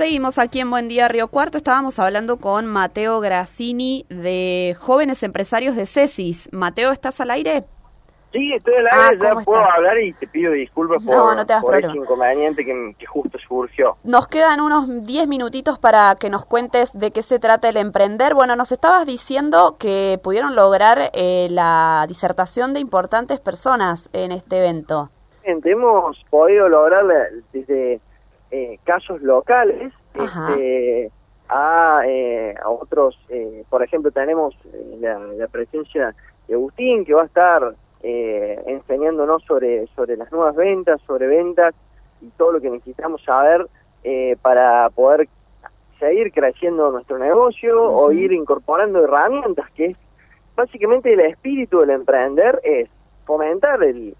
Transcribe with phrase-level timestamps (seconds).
[0.00, 1.56] Seguimos aquí en Buen Día Río Cuarto.
[1.56, 6.50] Estábamos hablando con Mateo Grassini de Jóvenes Empresarios de CESIS.
[6.52, 7.64] Mateo, ¿estás al aire?
[8.30, 9.76] Sí, estoy al Ah, aire, ya ¿cómo puedo estás?
[9.78, 11.96] hablar y te pido disculpas No, por, no por problema.
[11.96, 13.96] inconveniente que, que justo surgió.
[14.04, 18.34] Nos quedan unos 10 minutitos para que nos cuentes de qué se trata el emprender.
[18.34, 24.58] Bueno, nos estabas diciendo que pudieron lograr eh, la disertación de importantes personas en este
[24.58, 25.08] evento.
[25.42, 27.98] Hemos podido lograr la- desde
[28.50, 31.10] eh, casos locales este,
[31.48, 36.14] a, eh, a otros, eh, por ejemplo, tenemos eh, la, la presencia
[36.48, 41.74] de Agustín que va a estar eh, enseñándonos sobre, sobre las nuevas ventas, sobre ventas
[42.20, 43.66] y todo lo que necesitamos saber
[44.04, 45.28] eh, para poder
[45.98, 49.96] seguir creciendo nuestro negocio o ir incorporando herramientas, que es
[50.54, 52.88] básicamente el espíritu del emprender, es
[53.24, 54.14] fomentar el,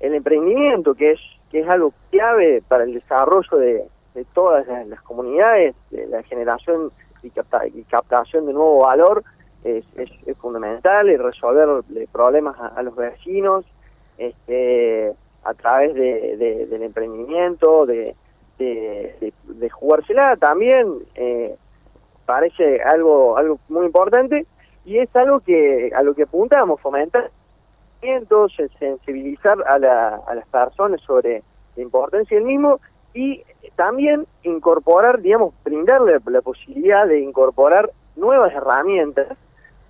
[0.00, 3.84] el emprendimiento, que es, que es algo clave para el desarrollo de,
[4.14, 6.90] de todas las, comunidades, de la generación
[7.22, 9.22] y, capta- y captación de nuevo valor,
[9.64, 11.82] es, es, fundamental, y resolver
[12.12, 13.64] problemas a, los vecinos
[14.16, 15.12] este,
[15.44, 18.14] a través de, de- del emprendimiento, de,
[18.58, 21.56] de, de- jugársela también, eh,
[22.26, 24.46] parece algo, algo muy importante
[24.84, 27.30] y es algo que a lo que apuntamos, fomentar
[28.78, 31.42] sensibilizar a, la, a las personas sobre
[31.76, 32.80] la importancia del mismo
[33.14, 33.42] y
[33.76, 39.36] también incorporar, digamos, brindarle la posibilidad de incorporar nuevas herramientas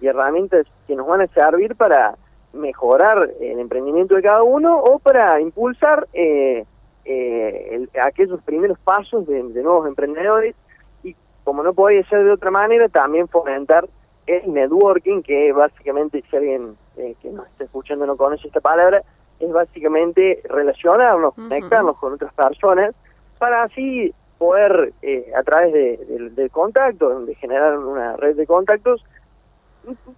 [0.00, 2.16] y herramientas que nos van a servir para
[2.52, 6.64] mejorar el emprendimiento de cada uno o para impulsar eh,
[7.04, 10.54] eh, el- aquellos primeros pasos de, de nuevos emprendedores
[11.02, 13.86] y como no podía ser de otra manera, también fomentar
[14.26, 19.02] el networking, que básicamente, si alguien eh, que nos está escuchando no conoce esta palabra,
[19.40, 22.94] es básicamente relacionarnos, conectarnos con otras personas,
[23.38, 28.46] para así poder, eh, a través de, del- del contacto, de generar una red de
[28.46, 29.04] contactos,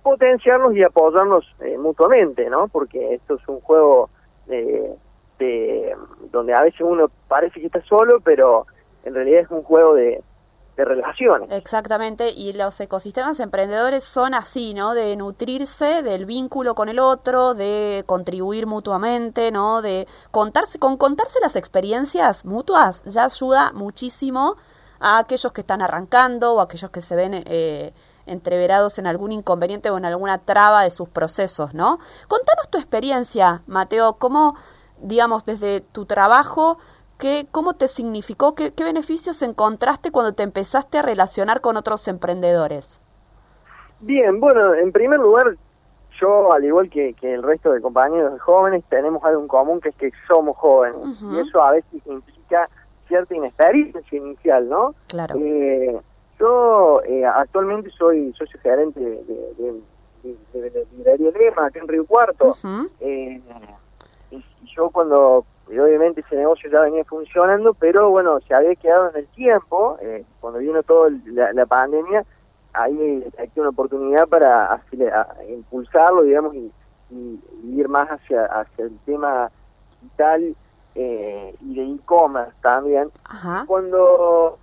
[0.02, 2.68] potenciarnos y apoyarnos eh, mutuamente, ¿no?
[2.68, 4.10] Porque esto es un juego
[4.46, 4.92] de,
[5.38, 5.96] de-
[6.30, 8.66] donde a veces uno parece que está solo, pero
[9.04, 10.22] en realidad es un juego de,
[10.76, 11.50] de relaciones.
[11.50, 14.94] Exactamente, y los ecosistemas emprendedores son así, ¿no?
[14.94, 19.80] De nutrirse del vínculo con el otro, de contribuir mutuamente, ¿no?
[19.80, 24.56] De contarse, con contarse las experiencias mutuas ya ayuda muchísimo
[25.00, 27.94] a aquellos que están arrancando o a aquellos que se ven eh,
[28.26, 31.98] entreverados en algún inconveniente o en alguna traba de sus procesos, ¿no?
[32.28, 34.56] Contanos tu experiencia, Mateo, cómo,
[35.00, 36.78] digamos, desde tu trabajo,
[37.18, 38.54] ¿Qué, ¿Cómo te significó?
[38.54, 43.00] ¿Qué, ¿Qué beneficios encontraste cuando te empezaste a relacionar con otros emprendedores?
[44.00, 45.56] Bien, bueno, en primer lugar,
[46.20, 49.88] yo, al igual que, que el resto de compañeros jóvenes, tenemos algo en común, que
[49.90, 51.22] es que somos jóvenes.
[51.22, 52.68] Y eso a veces implica
[53.08, 54.94] cierta inexperiencia inicial, ¿no?
[55.08, 55.36] Claro.
[55.38, 55.98] Eh,
[56.38, 59.80] yo eh, actualmente soy socio gerente de, de,
[60.52, 62.54] de, de- librería Lema, acá en Río Cuarto.
[63.00, 63.40] Eh,
[64.30, 64.44] y
[64.76, 69.16] yo cuando, y obviamente ese negocio ya venía funcionando, pero bueno, se había quedado en
[69.16, 72.24] el tiempo, eh, cuando vino toda la, la pandemia,
[72.72, 74.80] ahí hay una oportunidad para a-
[75.48, 76.70] impulsarlo, digamos, y,
[77.10, 79.50] y- y ir más hacia, hacia el tema
[80.02, 80.54] digital
[80.94, 83.10] eh, y de e-commerce también.
[83.28, 83.64] Ajá.
[83.66, 84.58] Cuando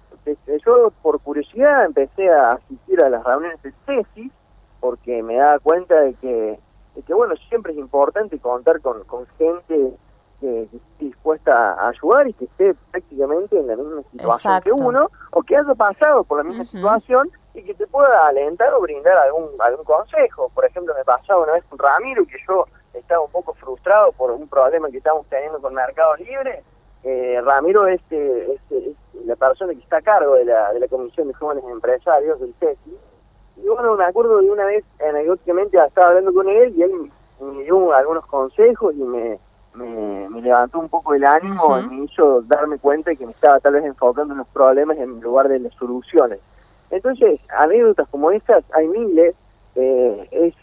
[0.65, 4.31] yo por curiosidad empecé a asistir a las reuniones de tesis,
[4.79, 6.59] porque me daba cuenta de que,
[6.95, 9.93] de que bueno, siempre es importante contar con, con gente
[10.43, 10.67] que,
[10.99, 15.55] dispuesta a ayudar y que esté prácticamente en la misma situación que uno, o que
[15.55, 19.85] haya pasado por la misma situación y que te pueda alentar o brindar algún, algún
[19.85, 20.49] consejo.
[20.53, 24.31] Por ejemplo, me pasaba una vez con Ramiro que yo estaba un poco frustrado por
[24.31, 26.63] un problema que estamos teniendo con Mercado Libre.
[27.03, 30.79] Eh, Ramiro es, eh, es, es la persona que está a cargo de la, de
[30.79, 32.97] la Comisión de Jóvenes Empresarios del CESI.
[33.57, 37.63] Y bueno, me acuerdo de una vez, anecdóticamente, estaba hablando con él y él me
[37.63, 39.39] dio algunos consejos y me,
[39.75, 43.31] me, me levantó un poco el ánimo y me hizo darme cuenta de que me
[43.31, 46.39] estaba tal vez enfocando en los problemas en lugar de las soluciones.
[46.91, 49.35] Entonces, anécdotas como estas hay miles.
[49.75, 50.53] eh, es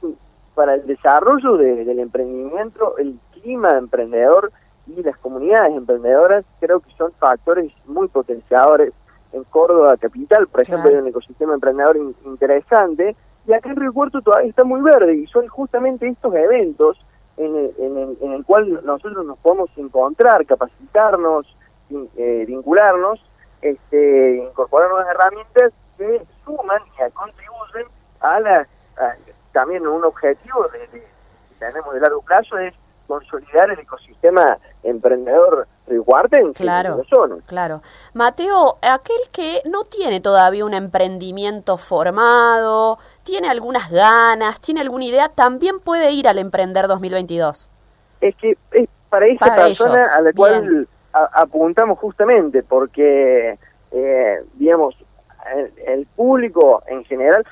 [0.54, 4.52] para el desarrollo de- del emprendimiento, el clima emprendedor
[4.86, 8.92] y las comunidades emprendedoras creo que son factores muy potenciadores.
[9.32, 10.96] En Córdoba capital, por ejemplo, Claro.
[10.98, 13.16] hay un ecosistema emprendedor in- interesante
[13.48, 16.96] y acá en Río Cuarto todavía está muy verde y son justamente estos eventos
[17.44, 21.46] en el, en el, en el cual nosotros nos podemos encontrar, capacitarnos,
[22.16, 23.20] eh, vincularnos,
[23.62, 27.86] este, incorporar nuevas herramientas que suman y contribuyen
[28.20, 28.60] a la
[28.96, 29.14] a-
[29.52, 32.74] también un objetivo de, de- que tenemos de largo plazo es
[33.06, 37.02] consolidar el ecosistema emprendedor Rihuarten, claro.
[37.46, 37.82] Claro.
[38.14, 42.98] Mateo, aquel que no tiene todavía un emprendimiento formado,
[43.30, 47.70] tiene algunas ganas, tiene alguna idea, también puede ir al Emprender 2022.
[48.20, 53.56] Es que es para esa persona a la cual apuntamos justamente, porque,
[53.92, 54.96] eh, digamos,
[55.86, 57.46] el, público en general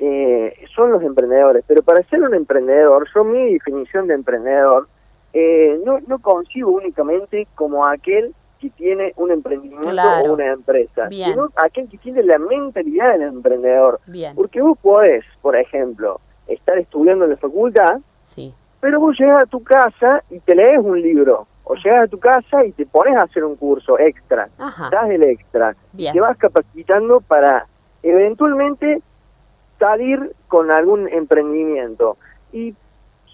[0.00, 4.88] eh, son los emprendedores, pero para ser un emprendedor, yo mi definición de emprendedor,
[5.32, 11.50] eh, no, no concibo únicamente como aquel que tiene un emprendimiento o una empresa, sino
[11.56, 14.00] aquel que tiene la mentalidad del emprendedor.
[14.36, 18.54] Porque vos podés, por ejemplo, estar estudiando en la facultad, sí.
[18.80, 22.20] pero vos llegas a tu casa y te lees un libro, o llegas a tu
[22.20, 27.20] casa y te pones a hacer un curso extra, das el extra, te vas capacitando
[27.20, 27.66] para
[28.04, 29.02] eventualmente
[29.80, 32.16] salir con algún emprendimiento.
[32.52, 32.74] Y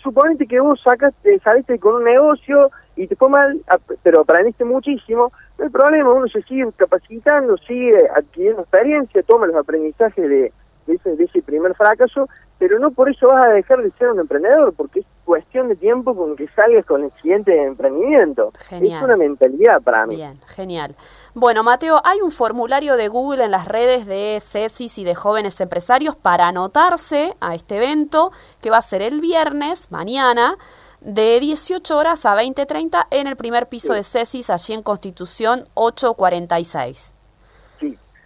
[0.02, 3.60] suponete que vos sacaste, saliste con un negocio y te fue mal,
[4.02, 9.56] pero aprendiste muchísimo, no hay problema, uno se sigue capacitando, sigue adquiriendo experiencia, toma los
[9.56, 10.52] aprendizajes de,
[10.88, 14.72] de ese, primer fracaso, pero no por eso vas a dejar de ser un emprendedor,
[14.74, 18.52] porque es cuestión de tiempo con que salgas con el siguiente emprendimiento.
[18.70, 20.16] Es una mentalidad para mí.
[20.16, 20.96] Bien, genial.
[21.34, 25.60] Bueno, Mateo, hay un formulario de Google en las redes de CESIS y de jóvenes
[25.60, 30.56] empresarios para anotarse a este evento que va a ser el viernes, mañana,
[31.00, 37.14] de 18 horas a 20.30 en el primer piso de CESIS, allí en Constitución 846.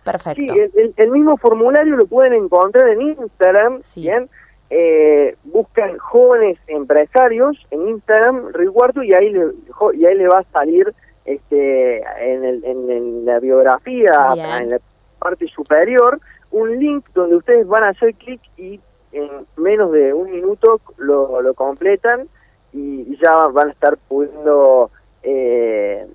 [0.05, 0.55] Perfecto.
[0.55, 4.29] Sí, el, mismo formulario lo pueden encontrar en Instagram, ¿bien?
[4.71, 9.53] Eh, buscan jóvenes empresarios en Instagram, Riguardo, y ahí le,
[9.95, 10.93] y ahí le va a salir
[11.25, 14.81] este en, el, en, la biografía, en la
[15.19, 16.21] parte superior,
[16.51, 18.81] un link donde ustedes van a hacer clic y
[19.13, 22.27] en menos de un minuto lo, lo completan
[22.73, 24.91] y ya van a estar pudiendo
[25.23, 26.07] eh,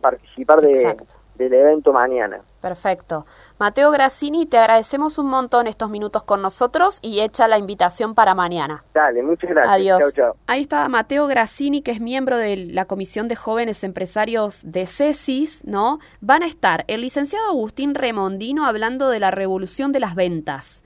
[0.00, 0.96] participar de,
[1.36, 2.40] del evento mañana.
[2.60, 3.26] Perfecto.
[3.58, 8.34] Mateo Grassini, te agradecemos un montón estos minutos con nosotros y echa la invitación para
[8.34, 8.84] mañana.
[8.92, 9.74] Dale, muchas gracias.
[9.74, 10.34] Adiós.
[10.46, 15.64] Ahí está Mateo Grassini, que es miembro de la Comisión de Jóvenes Empresarios de CESIS,
[15.64, 16.00] ¿no?
[16.20, 20.82] Van a estar el licenciado Agustín Remondino hablando de la revolución de las ventas.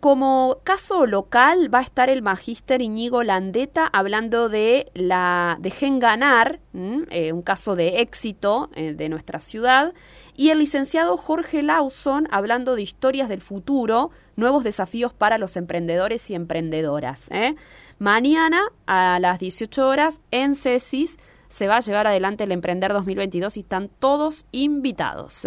[0.00, 6.60] Como caso local va a estar el magíster Iñigo Landeta hablando de la Dejen Ganar,
[6.74, 9.94] eh, un caso de éxito eh, de nuestra ciudad,
[10.36, 16.28] y el licenciado Jorge Lawson hablando de historias del futuro, nuevos desafíos para los emprendedores
[16.28, 17.30] y emprendedoras.
[17.30, 17.54] ¿eh?
[17.98, 21.16] Mañana a las 18 horas en CESIS
[21.48, 25.44] se va a llevar adelante el Emprender 2022 y están todos invitados.